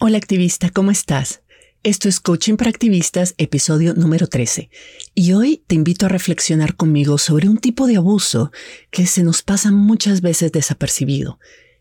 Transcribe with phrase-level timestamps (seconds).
[0.00, 1.42] Hola activista, ¿cómo estás?
[1.82, 4.70] Esto es Coaching para Activistas, episodio número 13.
[5.16, 8.52] Y hoy te invito a reflexionar conmigo sobre un tipo de abuso
[8.92, 11.40] que se nos pasa muchas veces desapercibido,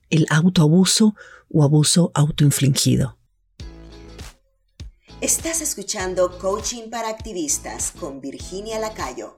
[0.09, 1.13] el autoabuso
[1.53, 3.19] o abuso autoinfligido.
[5.21, 9.37] Estás escuchando Coaching para Activistas con Virginia Lacayo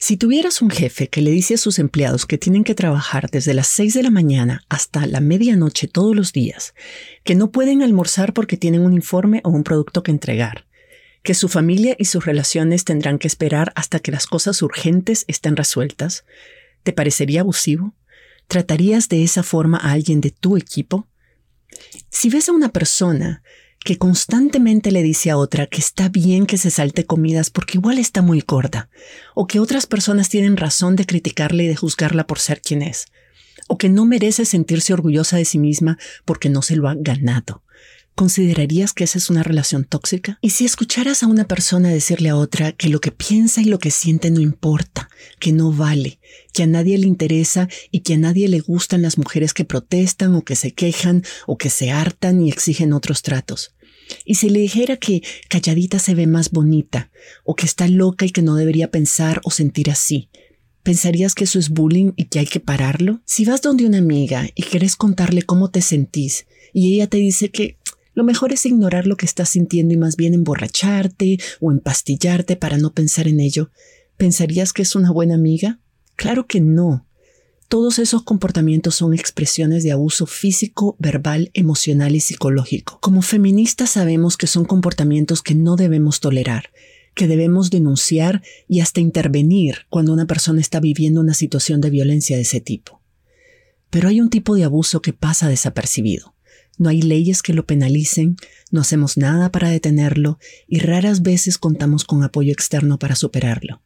[0.00, 3.52] Si tuvieras un jefe que le dice a sus empleados que tienen que trabajar desde
[3.52, 6.72] las 6 de la mañana hasta la medianoche todos los días,
[7.24, 10.66] que no pueden almorzar porque tienen un informe o un producto que entregar,
[11.24, 15.56] que su familia y sus relaciones tendrán que esperar hasta que las cosas urgentes estén
[15.56, 16.24] resueltas,
[16.84, 17.92] ¿te parecería abusivo?
[18.46, 21.08] ¿Tratarías de esa forma a alguien de tu equipo?
[22.08, 23.42] Si ves a una persona
[23.84, 27.98] que constantemente le dice a otra que está bien que se salte comidas porque igual
[27.98, 28.88] está muy gorda,
[29.34, 33.06] o que otras personas tienen razón de criticarle y de juzgarla por ser quien es,
[33.68, 37.62] o que no merece sentirse orgullosa de sí misma porque no se lo ha ganado.
[38.18, 40.40] ¿Considerarías que esa es una relación tóxica?
[40.42, 43.78] Y si escucharas a una persona decirle a otra que lo que piensa y lo
[43.78, 46.18] que siente no importa, que no vale,
[46.52, 50.34] que a nadie le interesa y que a nadie le gustan las mujeres que protestan
[50.34, 53.76] o que se quejan o que se hartan y exigen otros tratos.
[54.24, 57.12] Y si le dijera que calladita se ve más bonita,
[57.44, 60.28] o que está loca y que no debería pensar o sentir así,
[60.82, 63.20] ¿pensarías que eso es bullying y que hay que pararlo?
[63.26, 67.50] Si vas donde una amiga y quieres contarle cómo te sentís, y ella te dice
[67.50, 67.77] que
[68.18, 72.76] lo mejor es ignorar lo que estás sintiendo y más bien emborracharte o empastillarte para
[72.76, 73.70] no pensar en ello,
[74.16, 75.78] ¿pensarías que es una buena amiga?
[76.16, 77.06] Claro que no.
[77.68, 82.98] Todos esos comportamientos son expresiones de abuso físico, verbal, emocional y psicológico.
[83.00, 86.70] Como feministas sabemos que son comportamientos que no debemos tolerar,
[87.14, 92.34] que debemos denunciar y hasta intervenir cuando una persona está viviendo una situación de violencia
[92.34, 93.00] de ese tipo.
[93.90, 96.34] Pero hay un tipo de abuso que pasa desapercibido.
[96.78, 98.36] No hay leyes que lo penalicen,
[98.70, 103.82] no hacemos nada para detenerlo y raras veces contamos con apoyo externo para superarlo.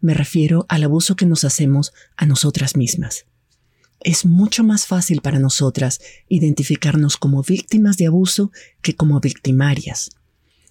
[0.00, 3.24] Me refiero al abuso que nos hacemos a nosotras mismas.
[4.00, 10.10] Es mucho más fácil para nosotras identificarnos como víctimas de abuso que como victimarias.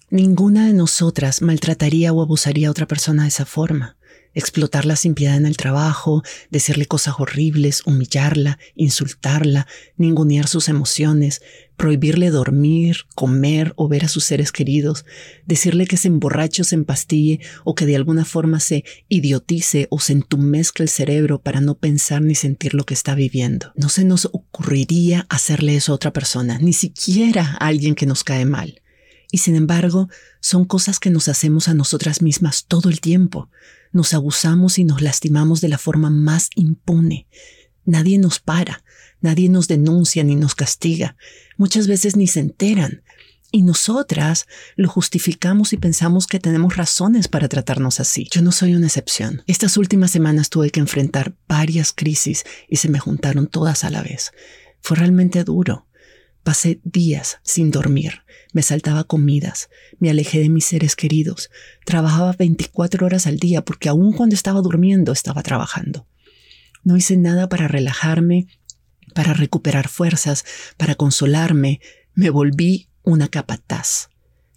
[0.08, 3.95] Ninguna de nosotras maltrataría o abusaría a otra persona de esa forma
[4.36, 9.66] explotarla sin piedad en el trabajo, decirle cosas horribles, humillarla, insultarla,
[9.96, 11.40] ningunear sus emociones,
[11.76, 15.04] prohibirle dormir, comer o ver a sus seres queridos,
[15.46, 20.00] decirle que se emborrache o se empastille o que de alguna forma se idiotice o
[20.00, 23.72] se entumezca el cerebro para no pensar ni sentir lo que está viviendo.
[23.74, 28.22] No se nos ocurriría hacerle eso a otra persona, ni siquiera a alguien que nos
[28.22, 28.82] cae mal.
[29.36, 30.08] Y sin embargo,
[30.40, 33.50] son cosas que nos hacemos a nosotras mismas todo el tiempo
[33.96, 37.26] nos abusamos y nos lastimamos de la forma más impune.
[37.84, 38.84] Nadie nos para,
[39.20, 41.16] nadie nos denuncia ni nos castiga,
[41.56, 43.02] muchas veces ni se enteran.
[43.52, 48.28] Y nosotras lo justificamos y pensamos que tenemos razones para tratarnos así.
[48.30, 49.42] Yo no soy una excepción.
[49.46, 54.02] Estas últimas semanas tuve que enfrentar varias crisis y se me juntaron todas a la
[54.02, 54.32] vez.
[54.82, 55.85] Fue realmente duro.
[56.46, 59.68] Pasé días sin dormir, me saltaba comidas,
[59.98, 61.50] me alejé de mis seres queridos,
[61.84, 66.06] trabajaba 24 horas al día porque aun cuando estaba durmiendo estaba trabajando.
[66.84, 68.46] No hice nada para relajarme,
[69.12, 70.44] para recuperar fuerzas,
[70.76, 71.80] para consolarme,
[72.14, 74.10] me volví una capataz.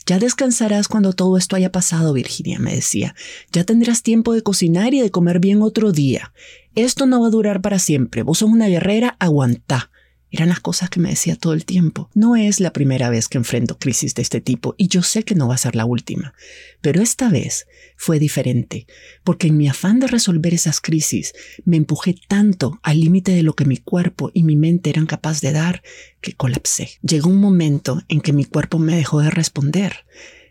[0.05, 3.15] Ya descansarás cuando todo esto haya pasado, Virginia, me decía.
[3.51, 6.33] Ya tendrás tiempo de cocinar y de comer bien otro día.
[6.75, 8.21] Esto no va a durar para siempre.
[8.21, 9.88] Vos sos una guerrera, aguantá.
[10.31, 12.09] Eran las cosas que me decía todo el tiempo.
[12.13, 15.33] No es la primera vez que enfrento crisis de este tipo y yo sé que
[15.33, 16.33] no va a ser la última.
[16.81, 17.67] Pero esta vez
[17.97, 18.85] fue diferente,
[19.23, 21.33] porque en mi afán de resolver esas crisis
[21.65, 25.41] me empujé tanto al límite de lo que mi cuerpo y mi mente eran capaces
[25.41, 25.81] de dar
[26.21, 26.91] que colapsé.
[27.01, 30.05] Llegó un momento en que mi cuerpo me dejó de responder.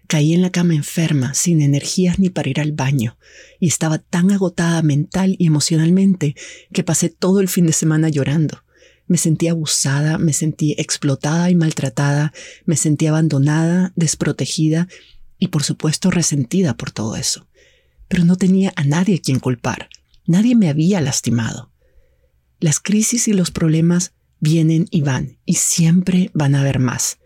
[0.09, 3.19] Caí en la cama enferma, sin energías ni para ir al baño,
[3.61, 6.35] y estaba tan agotada mental y emocionalmente
[6.73, 8.65] que pasé todo el fin de semana llorando.
[9.09, 12.33] Me sentí abusada, me sentí explotada y maltratada,
[12.65, 14.87] me sentí abandonada, desprotegida
[15.39, 17.49] y por supuesto resentida por todo eso.
[18.07, 19.89] Pero no tenía a nadie quien culpar.
[20.27, 21.73] Nadie me había lastimado.
[22.61, 27.19] Las crisis y los problemas vienen y van y siempre van a haber más.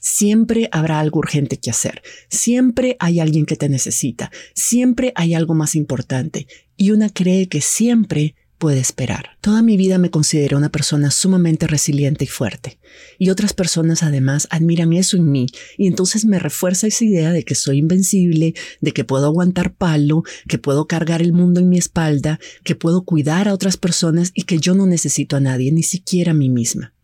[0.00, 2.02] Siempre habrá algo urgente que hacer.
[2.28, 4.32] Siempre hay alguien que te necesita.
[4.52, 6.46] Siempre hay algo más importante.
[6.76, 9.30] y una cree que siempre puede esperar.
[9.40, 12.78] Toda mi vida me considero una persona sumamente resiliente y fuerte,
[13.18, 17.42] y otras personas además admiran eso en mí, y entonces me refuerza esa idea de
[17.42, 21.76] que soy invencible, de que puedo aguantar palo, que puedo cargar el mundo en mi
[21.76, 25.82] espalda, que puedo cuidar a otras personas y que yo no necesito a nadie, ni
[25.82, 26.94] siquiera a mí misma.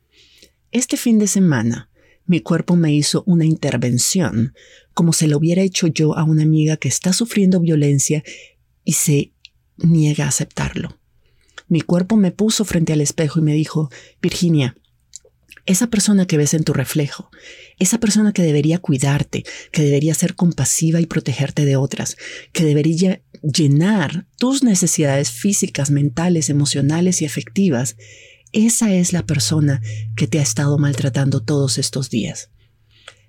[0.70, 1.90] Este fin de semana,
[2.24, 4.54] mi cuerpo me hizo una intervención,
[4.94, 8.22] como se lo hubiera hecho yo a una amiga que está sufriendo violencia
[8.84, 9.32] y se
[9.76, 10.98] niega a aceptarlo.
[11.68, 14.76] Mi cuerpo me puso frente al espejo y me dijo, Virginia,
[15.66, 17.30] esa persona que ves en tu reflejo,
[17.78, 22.16] esa persona que debería cuidarte, que debería ser compasiva y protegerte de otras,
[22.52, 27.96] que debería llenar tus necesidades físicas, mentales, emocionales y afectivas,
[28.52, 29.82] esa es la persona
[30.16, 32.50] que te ha estado maltratando todos estos días.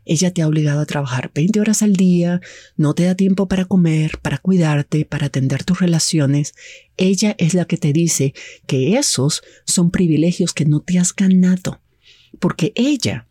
[0.10, 2.42] Ella te ha obligado a trabajar 20 horas al día,
[2.76, 6.56] no te da tiempo para comer, para cuidarte, para atender tus relaciones.
[6.98, 8.34] Ella es la que te dice
[8.66, 11.80] que esos son privilegios que no te has ganado,
[12.40, 13.28] porque ella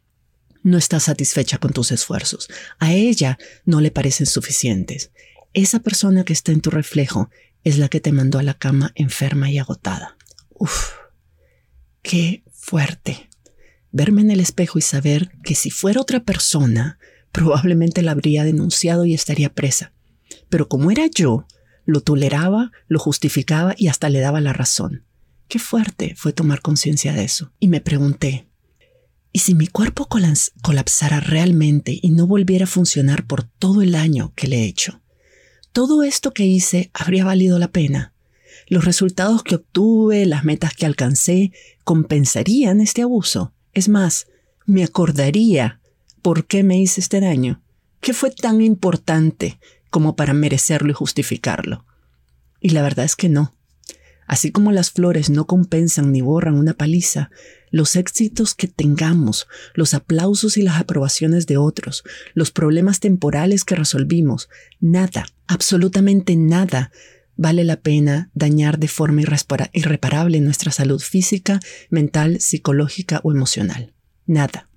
[0.63, 2.49] no está satisfecha con tus esfuerzos.
[2.79, 5.11] A ella no le parecen suficientes.
[5.55, 7.29] Esa persona que está en tu reflejo
[7.65, 10.17] es la que te mandó a la cama enferma y agotada.
[10.51, 10.93] Uf,
[12.03, 13.28] qué fuerte
[13.93, 16.99] verme en el espejo y saber que si fuera otra persona,
[17.33, 19.93] probablemente la habría denunciado y estaría presa.
[20.49, 21.47] Pero como era yo,
[21.85, 25.05] lo toleraba, lo justificaba y hasta le daba la razón.
[25.49, 27.53] Qué fuerte fue tomar conciencia de eso.
[27.59, 28.49] Y me pregunté,
[29.33, 30.09] ¿y si mi cuerpo
[30.63, 35.01] colapsara realmente y no volviera a funcionar por todo el año que le he hecho?
[35.73, 38.13] ¿Todo esto que hice habría valido la pena?
[38.67, 41.53] ¿Los resultados que obtuve, las metas que alcancé,
[41.85, 43.55] compensarían este abuso?
[43.79, 44.27] Es más,
[44.67, 45.81] me acordaría
[46.21, 47.63] por qué me hice este daño,
[48.01, 51.85] qué fue tan importante como para merecerlo y justificarlo.
[52.61, 53.55] Y la verdad es que no.
[54.27, 57.31] Así como las flores no compensan ni borran una paliza,
[57.71, 62.03] los éxitos que tengamos, los aplausos y las aprobaciones de otros,
[62.35, 64.49] los problemas temporales que resolvimos,
[64.81, 66.91] nada, absolutamente nada
[67.39, 69.23] vale la pena dañar de forma
[69.73, 73.95] irreparable nuestra salud física, mental, psicológica o emocional.
[74.27, 74.69] Nada.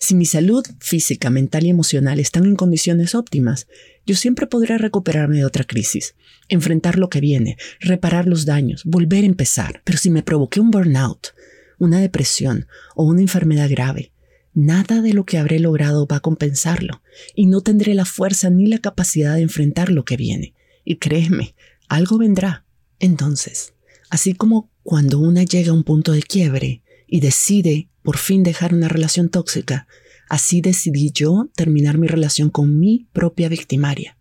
[0.00, 3.68] Si mi salud física, mental y emocional están en condiciones óptimas,
[4.06, 6.14] yo siempre podré recuperarme de otra crisis,
[6.48, 9.82] enfrentar lo que viene, reparar los daños, volver a empezar.
[9.84, 11.34] Pero si me provoqué un burnout,
[11.78, 14.12] una depresión o una enfermedad grave,
[14.54, 17.02] nada de lo que habré logrado va a compensarlo
[17.34, 20.55] y no tendré la fuerza ni la capacidad de enfrentar lo que viene.
[20.86, 21.56] Y créeme,
[21.88, 22.64] algo vendrá.
[23.00, 23.74] Entonces,
[24.08, 28.72] así como cuando una llega a un punto de quiebre y decide por fin dejar
[28.72, 29.88] una relación tóxica,
[30.28, 34.16] así decidí yo terminar mi relación con mi propia victimaria.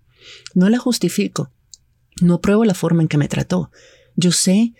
[0.55, 1.51] No la justifico,
[2.19, 3.69] no pruebo la forma en que me trató.
[4.15, 4.73] Yo sé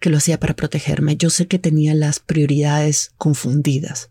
[0.00, 4.10] que lo hacía para protegerme, yo sé que tenía las prioridades confundidas.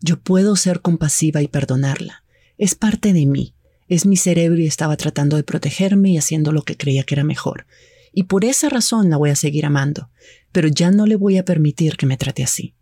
[0.00, 2.22] Yo puedo ser compasiva y perdonarla.
[2.58, 3.54] Es parte de mí.
[3.88, 7.24] Es mi cerebro y estaba tratando de protegerme y haciendo lo que creía que era
[7.24, 7.66] mejor.
[8.12, 10.10] Y por esa razón la voy a seguir amando,
[10.52, 12.74] pero ya no le voy a permitir que me trate así.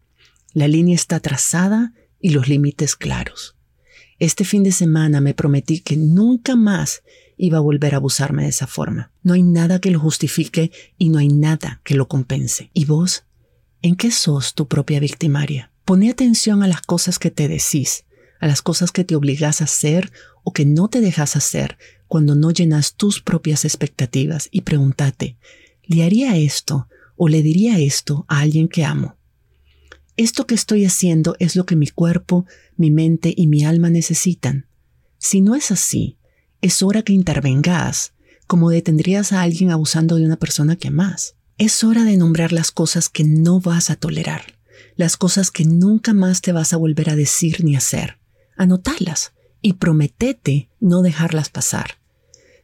[0.53, 3.57] La línea está trazada y los límites claros.
[4.19, 7.03] Este fin de semana me prometí que nunca más
[7.37, 9.13] iba a volver a abusarme de esa forma.
[9.23, 12.71] No hay nada que lo justifique y no hay nada que lo compense.
[12.73, 13.25] ¿Y vos?
[13.83, 15.71] ¿En qué sos tu propia victimaria?
[15.85, 18.05] Pone atención a las cosas que te decís,
[18.41, 20.11] a las cosas que te obligas a hacer
[20.49, 21.77] o que no te dejas hacer
[22.07, 25.37] cuando no llenas tus propias expectativas y pregúntate,
[25.83, 26.87] ¿le haría esto
[27.17, 29.17] o le diría esto a alguien que amo?
[30.17, 34.69] Esto que estoy haciendo es lo que mi cuerpo, mi mente y mi alma necesitan.
[35.19, 36.17] Si no es así,
[36.63, 38.13] es hora que intervengas,
[38.47, 41.35] como detendrías a alguien abusando de una persona que amas.
[41.59, 44.61] Es hora de nombrar las cosas que no vas a tolerar,
[44.95, 48.19] las cosas que nunca más te vas a volver a decir ni hacer.
[48.57, 49.33] Anotarlas
[49.67, 51.99] y prometete no dejarlas pasar.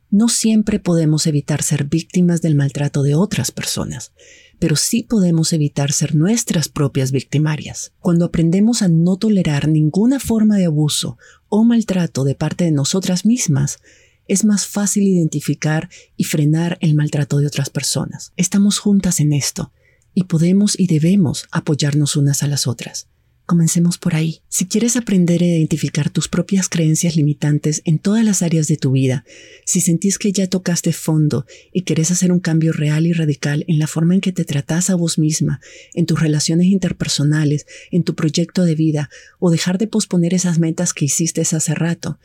[0.09, 4.13] No siempre podemos evitar ser víctimas del maltrato de otras personas,
[4.61, 7.93] pero sí podemos evitar ser nuestras propias victimarias.
[7.99, 11.19] Cuando aprendemos a no tolerar ninguna forma de abuso
[11.49, 13.81] o maltrato de parte de nosotras mismas,
[14.29, 18.33] es más fácil identificar y frenar el maltrato de otras personas.
[18.37, 19.73] Estamos juntas en esto
[20.15, 23.09] y podemos y debemos apoyarnos unas a las otras.
[23.53, 24.41] Comencemos por ahí.
[24.49, 28.93] Si quieres aprender a identificar tus propias creencias limitantes en todas las áreas de tu
[28.93, 29.27] vida,
[29.67, 33.79] si sentís que ya tocaste fondo y querés hacer un cambio real y radical en
[33.79, 35.61] la forma en que te tratás a vos misma,
[35.93, 40.95] en tus relaciones interpersonales, en tu proyecto de vida, o dejar de posponer esas metas
[40.95, 42.19] que hiciste hace rato,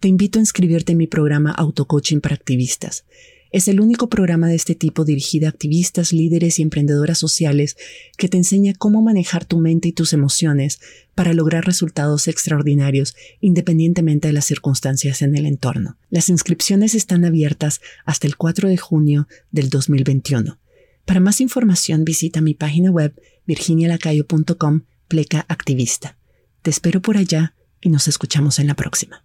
[0.00, 3.04] te invito a inscribirte en mi programa Autocoaching para Activistas.
[3.52, 7.76] Es el único programa de este tipo dirigido a activistas, líderes y emprendedoras sociales
[8.16, 10.80] que te enseña cómo manejar tu mente y tus emociones
[11.14, 15.98] para lograr resultados extraordinarios independientemente de las circunstancias en el entorno.
[16.08, 20.58] Las inscripciones están abiertas hasta el 4 de junio del 2021.
[21.04, 23.14] Para más información visita mi página web
[23.46, 26.16] virginialacayo.com pleca activista.
[26.62, 29.24] Te espero por allá y nos escuchamos en la próxima.